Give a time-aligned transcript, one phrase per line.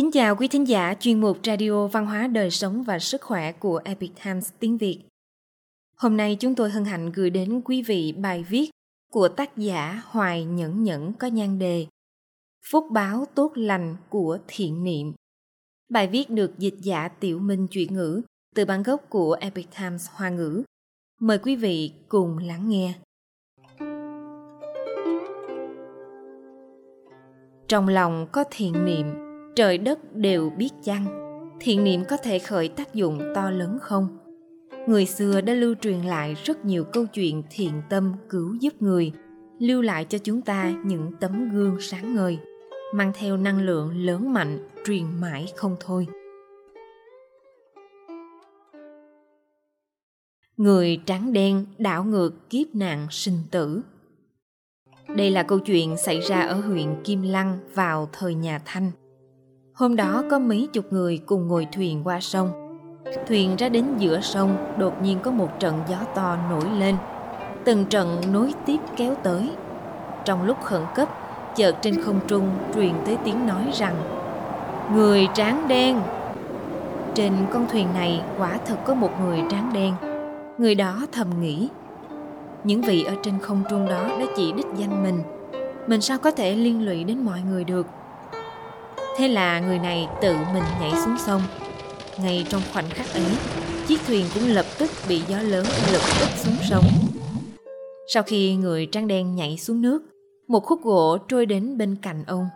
[0.00, 3.52] Kính chào quý thính giả chuyên mục Radio Văn hóa Đời Sống và Sức Khỏe
[3.52, 5.00] của Epic Times tiếng Việt.
[5.96, 8.70] Hôm nay chúng tôi hân hạnh gửi đến quý vị bài viết
[9.12, 11.86] của tác giả Hoài Nhẫn Nhẫn có nhan đề
[12.70, 15.12] Phúc báo tốt lành của thiện niệm.
[15.88, 18.22] Bài viết được dịch giả Tiểu Minh chuyển ngữ
[18.54, 20.62] từ bản gốc của Epic Times Hoa ngữ.
[21.20, 22.94] Mời quý vị cùng lắng nghe.
[27.68, 29.29] Trong lòng có thiện niệm,
[29.60, 31.06] trời đất đều biết chăng?
[31.60, 34.18] Thiện niệm có thể khởi tác dụng to lớn không?
[34.86, 39.12] Người xưa đã lưu truyền lại rất nhiều câu chuyện thiện tâm cứu giúp người,
[39.58, 42.38] lưu lại cho chúng ta những tấm gương sáng ngời,
[42.94, 46.06] mang theo năng lượng lớn mạnh, truyền mãi không thôi.
[50.56, 53.82] Người trắng đen đảo ngược kiếp nạn sinh tử.
[55.16, 58.90] Đây là câu chuyện xảy ra ở huyện kim lăng vào thời nhà thanh.
[59.80, 62.78] Hôm đó có mấy chục người cùng ngồi thuyền qua sông.
[63.28, 66.96] Thuyền ra đến giữa sông, đột nhiên có một trận gió to nổi lên.
[67.64, 69.50] Từng trận nối tiếp kéo tới.
[70.24, 71.08] Trong lúc khẩn cấp,
[71.56, 73.94] chợt trên không trung truyền tới tiếng nói rằng
[74.94, 76.00] Người tráng đen
[77.14, 79.94] Trên con thuyền này quả thật có một người tráng đen
[80.58, 81.68] Người đó thầm nghĩ
[82.64, 85.22] Những vị ở trên không trung đó đã chỉ đích danh mình
[85.86, 87.86] Mình sao có thể liên lụy đến mọi người được
[89.20, 91.42] Thế là người này tự mình nhảy xuống sông.
[92.22, 93.24] Ngay trong khoảnh khắc ấy,
[93.86, 96.84] chiếc thuyền cũng lập tức bị gió lớn lật úp xuống sông.
[98.14, 100.02] Sau khi người trắng đen nhảy xuống nước,
[100.48, 102.48] một khúc gỗ trôi đến bên cạnh ông.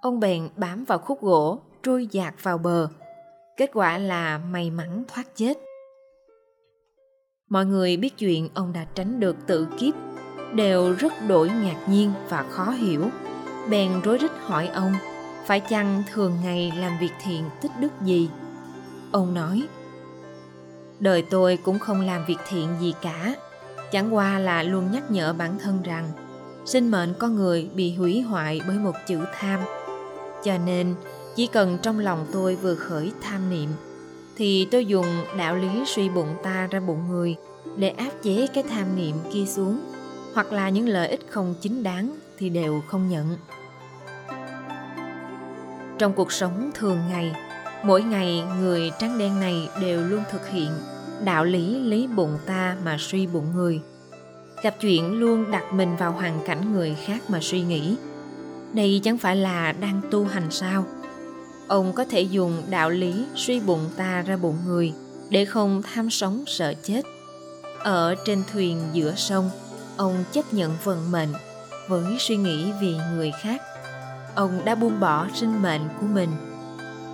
[0.00, 2.88] Ông bèn bám vào khúc gỗ, trôi dạt vào bờ.
[3.56, 5.58] Kết quả là may mắn thoát chết.
[7.50, 9.94] Mọi người biết chuyện ông đã tránh được tự kiếp,
[10.54, 13.04] đều rất đổi ngạc nhiên và khó hiểu.
[13.70, 14.92] Bèn rối rít hỏi ông
[15.46, 18.28] phải chăng thường ngày làm việc thiện tích đức gì?
[19.12, 19.62] Ông nói,
[21.00, 23.34] đời tôi cũng không làm việc thiện gì cả.
[23.92, 26.08] Chẳng qua là luôn nhắc nhở bản thân rằng,
[26.64, 29.60] sinh mệnh con người bị hủy hoại bởi một chữ tham.
[30.44, 30.94] Cho nên,
[31.36, 33.68] chỉ cần trong lòng tôi vừa khởi tham niệm,
[34.36, 35.06] thì tôi dùng
[35.38, 37.36] đạo lý suy bụng ta ra bụng người
[37.76, 39.80] để áp chế cái tham niệm kia xuống.
[40.34, 43.36] Hoặc là những lợi ích không chính đáng thì đều không nhận
[45.98, 47.32] trong cuộc sống thường ngày,
[47.84, 50.70] mỗi ngày người trắng đen này đều luôn thực hiện
[51.24, 53.80] đạo lý lấy bụng ta mà suy bụng người.
[54.62, 57.96] Gặp chuyện luôn đặt mình vào hoàn cảnh người khác mà suy nghĩ.
[58.72, 60.84] Đây chẳng phải là đang tu hành sao?
[61.68, 64.92] Ông có thể dùng đạo lý suy bụng ta ra bụng người
[65.30, 67.02] để không tham sống sợ chết.
[67.78, 69.50] Ở trên thuyền giữa sông,
[69.96, 71.32] ông chấp nhận vận mệnh
[71.88, 73.62] với suy nghĩ vì người khác
[74.34, 76.30] ông đã buông bỏ sinh mệnh của mình.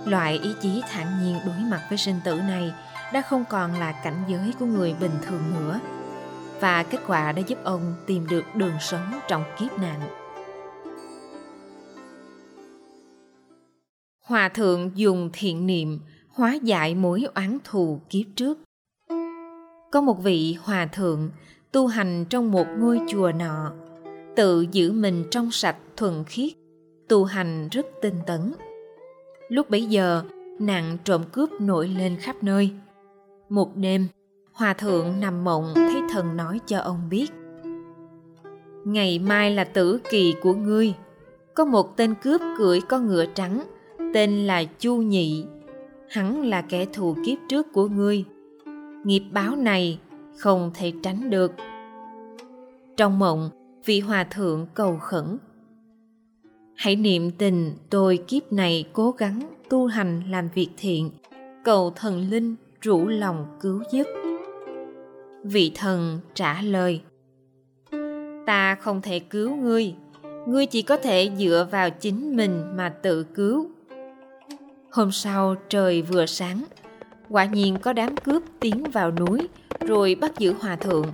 [0.05, 2.73] Loại ý chí thản nhiên đối mặt với sinh tử này
[3.13, 5.79] đã không còn là cảnh giới của người bình thường nữa.
[6.59, 10.01] Và kết quả đã giúp ông tìm được đường sống trong kiếp nạn.
[14.25, 18.59] Hòa thượng dùng thiện niệm hóa giải mối oán thù kiếp trước.
[19.91, 21.29] Có một vị hòa thượng
[21.71, 23.71] tu hành trong một ngôi chùa nọ,
[24.35, 26.58] tự giữ mình trong sạch thuần khiết
[27.09, 28.53] tu hành rất tinh tấn.
[29.47, 30.23] Lúc bấy giờ,
[30.59, 32.71] nạn trộm cướp nổi lên khắp nơi.
[33.49, 34.07] Một đêm,
[34.53, 37.31] hòa thượng nằm mộng thấy thần nói cho ông biết.
[38.85, 40.93] Ngày mai là tử kỳ của ngươi.
[41.53, 43.63] Có một tên cướp cưỡi con ngựa trắng,
[44.13, 45.45] tên là Chu Nhị.
[46.09, 48.25] Hắn là kẻ thù kiếp trước của ngươi.
[49.03, 49.99] Nghiệp báo này
[50.37, 51.51] không thể tránh được.
[52.97, 53.49] Trong mộng,
[53.85, 55.37] vị hòa thượng cầu khẩn
[56.79, 61.11] Hãy niệm tình tôi kiếp này cố gắng tu hành làm việc thiện,
[61.63, 64.03] cầu thần linh rủ lòng cứu giúp.
[65.43, 67.01] Vị thần trả lời
[68.45, 69.93] Ta không thể cứu ngươi,
[70.47, 73.69] ngươi chỉ có thể dựa vào chính mình mà tự cứu.
[74.91, 76.63] Hôm sau trời vừa sáng,
[77.29, 79.39] quả nhiên có đám cướp tiến vào núi
[79.79, 81.05] rồi bắt giữ hòa thượng.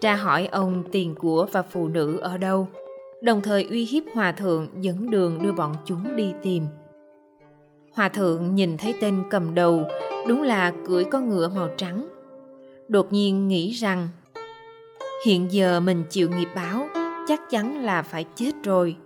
[0.00, 2.68] Tra hỏi ông tiền của và phụ nữ ở đâu–
[3.22, 6.64] đồng thời uy hiếp hòa thượng dẫn đường đưa bọn chúng đi tìm.
[7.92, 9.84] Hòa thượng nhìn thấy tên cầm đầu
[10.28, 12.08] đúng là cưỡi con ngựa màu trắng.
[12.88, 14.08] Đột nhiên nghĩ rằng
[15.26, 16.88] hiện giờ mình chịu nghiệp báo
[17.28, 18.96] chắc chắn là phải chết rồi.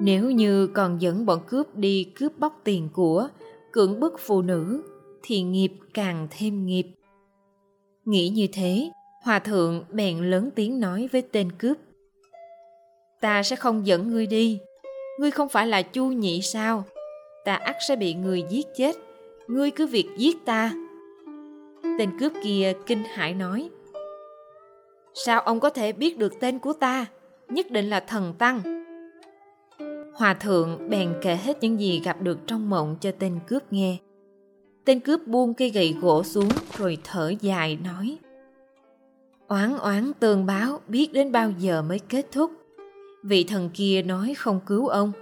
[0.00, 3.28] Nếu như còn dẫn bọn cướp đi cướp bóc tiền của,
[3.72, 4.82] cưỡng bức phụ nữ,
[5.22, 6.86] thì nghiệp càng thêm nghiệp.
[8.04, 8.90] Nghĩ như thế,
[9.22, 11.76] hòa thượng bèn lớn tiếng nói với tên cướp
[13.24, 14.58] ta sẽ không dẫn ngươi đi
[15.18, 16.84] ngươi không phải là chu nhị sao
[17.44, 18.96] ta ắt sẽ bị người giết chết.
[19.46, 20.72] Ngươi cứ việc giết ta.
[21.98, 23.70] Tên cướp kia kinh hãi nói.
[25.14, 27.06] Sao ông có thể biết được tên của ta?
[27.48, 28.84] Nhất định là thần tăng.
[30.14, 33.96] Hòa thượng bèn kể hết những gì gặp được trong mộng cho tên cướp nghe.
[34.84, 36.48] Tên cướp buông cây gậy gỗ xuống
[36.78, 38.18] rồi thở dài nói
[39.48, 42.50] Oán oán tường báo biết đến bao giờ mới kết thúc.
[43.24, 45.12] Vị thần kia nói không cứu ông.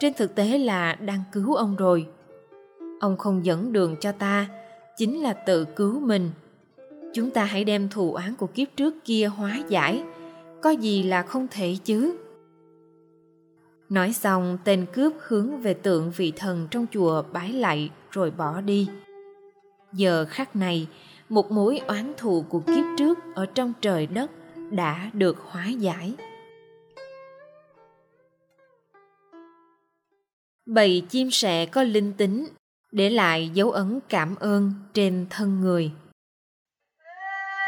[0.00, 2.06] Trên thực tế là đang cứu ông rồi.
[3.00, 4.46] Ông không dẫn đường cho ta,
[4.96, 6.30] chính là tự cứu mình.
[7.14, 10.02] Chúng ta hãy đem thù án của kiếp trước kia hóa giải.
[10.62, 12.16] Có gì là không thể chứ?
[13.88, 18.60] Nói xong, tên cướp hướng về tượng vị thần trong chùa bái lạy rồi bỏ
[18.60, 18.88] đi.
[19.92, 20.88] Giờ khắc này,
[21.28, 24.30] một mối oán thù của kiếp trước ở trong trời đất
[24.70, 26.14] đã được hóa giải.
[30.66, 32.48] Bầy chim sẻ có linh tính,
[32.92, 35.90] để lại dấu ấn cảm ơn trên thân người.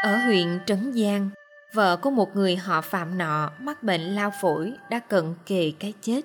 [0.03, 1.29] Ở huyện Trấn Giang,
[1.73, 5.93] vợ của một người họ Phạm nọ mắc bệnh lao phổi đã cận kề cái
[6.01, 6.21] chết.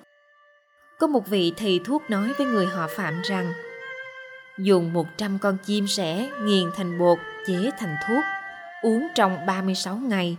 [0.99, 3.53] Có một vị thầy thuốc nói với người họ Phạm rằng
[4.59, 7.17] dùng 100 con chim sẻ nghiền thành bột
[7.47, 8.23] chế thành thuốc,
[8.81, 10.37] uống trong 36 ngày.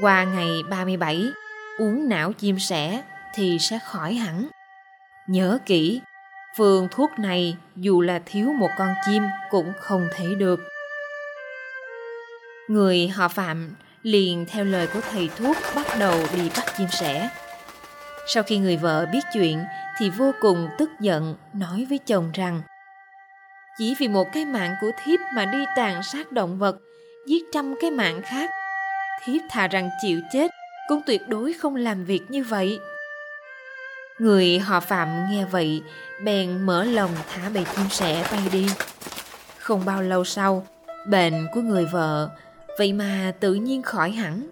[0.00, 1.22] Qua ngày 37,
[1.78, 3.02] uống não chim sẻ
[3.34, 4.48] thì sẽ khỏi hẳn.
[5.26, 6.00] Nhớ kỹ,
[6.56, 10.60] phương thuốc này dù là thiếu một con chim cũng không thể được.
[12.68, 17.28] Người họ Phạm liền theo lời của thầy thuốc bắt đầu đi bắt chim sẻ.
[18.26, 19.64] Sau khi người vợ biết chuyện
[19.98, 22.62] thì vô cùng tức giận nói với chồng rằng
[23.78, 26.76] chỉ vì một cái mạng của thiếp mà đi tàn sát động vật,
[27.26, 28.50] giết trăm cái mạng khác.
[29.24, 30.50] Thiếp thà rằng chịu chết,
[30.88, 32.78] cũng tuyệt đối không làm việc như vậy.
[34.18, 35.82] Người họ Phạm nghe vậy,
[36.24, 38.66] bèn mở lòng thả bầy chim sẻ bay đi.
[39.58, 40.66] Không bao lâu sau,
[41.08, 42.30] bệnh của người vợ,
[42.78, 44.48] vậy mà tự nhiên khỏi hẳn.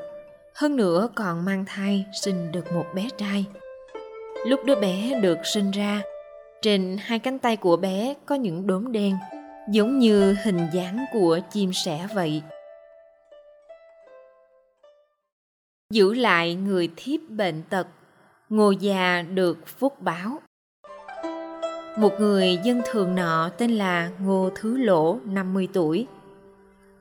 [0.54, 3.44] Hơn nữa còn mang thai sinh được một bé trai.
[4.46, 6.02] Lúc đứa bé được sinh ra,
[6.62, 9.16] trên hai cánh tay của bé có những đốm đen,
[9.70, 12.42] giống như hình dáng của chim sẻ vậy.
[15.90, 17.86] Giữ lại người thiếp bệnh tật,
[18.52, 20.38] ngồi già được phúc báo.
[21.96, 26.06] Một người dân thường nọ tên là Ngô Thứ Lỗ, 50 tuổi.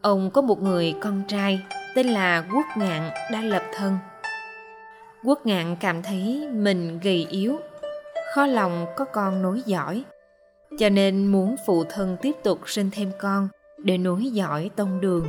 [0.02, 1.62] Ông có một người con trai
[1.96, 3.98] tên là Quốc Ngạn đã lập thân.
[5.24, 7.60] Quốc Ngạn cảm thấy mình gầy yếu
[8.36, 10.04] khó lòng có con nối dõi
[10.80, 13.48] cho nên muốn phụ thân tiếp tục sinh thêm con
[13.78, 15.28] để nối dõi tông đường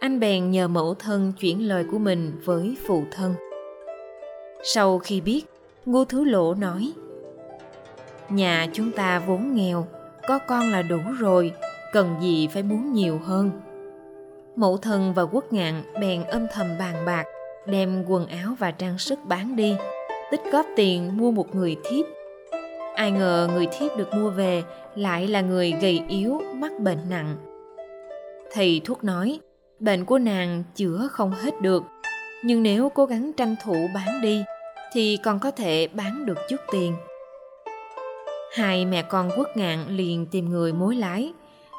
[0.00, 3.34] anh bèn nhờ mẫu thân chuyển lời của mình với phụ thân
[4.66, 5.44] sau khi biết,
[5.86, 6.92] ngô thứ lỗ nói,
[8.28, 9.86] nhà chúng ta vốn nghèo,
[10.28, 11.52] có con là đủ rồi,
[11.92, 13.50] cần gì phải muốn nhiều hơn.
[14.56, 17.24] Mẫu thân và quốc ngạn bèn âm thầm bàn bạc,
[17.66, 19.76] đem quần áo và trang sức bán đi,
[20.30, 22.04] tích góp tiền mua một người thiếp.
[22.94, 24.62] Ai ngờ người thiếp được mua về
[24.94, 27.36] lại là người gầy yếu, mắc bệnh nặng.
[28.52, 29.40] Thầy thuốc nói,
[29.80, 31.82] bệnh của nàng chữa không hết được,
[32.44, 34.44] nhưng nếu cố gắng tranh thủ bán đi
[34.94, 36.96] thì còn có thể bán được chút tiền.
[38.56, 41.32] Hai mẹ con quốc ngạn liền tìm người mối lái,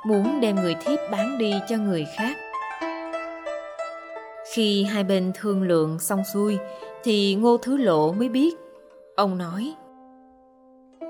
[0.05, 2.37] muốn đem người thiếp bán đi cho người khác.
[4.53, 6.57] Khi hai bên thương lượng xong xuôi
[7.03, 8.55] thì ngô thứ lộ mới biết.
[9.15, 9.73] Ông nói,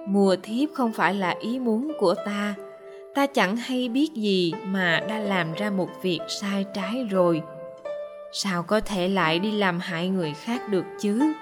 [0.08, 2.56] mùa thiếp không phải là ý muốn của ta.
[3.16, 7.42] Ta chẳng hay biết gì mà đã làm ra một việc sai trái rồi.
[8.32, 11.34] Sao có thể lại đi làm hại người khác được chứ?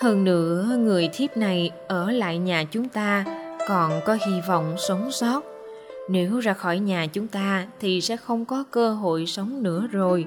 [0.00, 3.24] Hơn nữa, người thiếp này ở lại nhà chúng ta
[3.68, 5.44] còn có hy vọng sống sót.
[6.08, 10.26] Nếu ra khỏi nhà chúng ta thì sẽ không có cơ hội sống nữa rồi.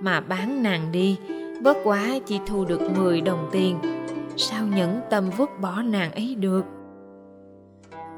[0.00, 1.16] Mà bán nàng đi,
[1.62, 3.78] bớt quá chỉ thu được 10 đồng tiền.
[4.36, 6.64] Sao nhẫn tâm vứt bỏ nàng ấy được?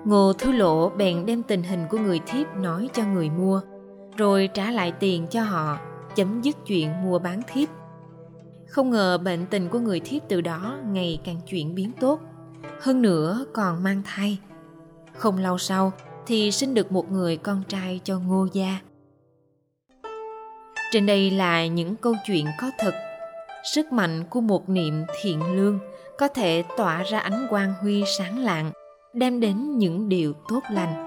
[0.04, 3.60] Ngô thứ lộ bèn đem tình hình của người thiếp nói cho người mua,
[4.16, 5.78] rồi trả lại tiền cho họ,
[6.14, 7.68] chấm dứt chuyện mua bán thiếp
[8.74, 12.20] không ngờ bệnh tình của người thiếp từ đó ngày càng chuyển biến tốt.
[12.80, 14.38] Hơn nữa còn mang thai.
[15.16, 15.92] Không lâu sau
[16.26, 18.78] thì sinh được một người con trai cho ngô gia.
[20.90, 22.94] Trên đây là những câu chuyện có thật.
[23.74, 25.78] Sức mạnh của một niệm thiện lương
[26.18, 28.72] có thể tỏa ra ánh quang huy sáng lạng,
[29.12, 31.06] đem đến những điều tốt lành.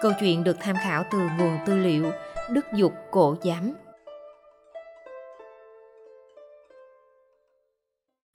[0.00, 2.10] Câu chuyện được tham khảo từ nguồn tư liệu
[2.50, 3.74] đức dục cổ giám.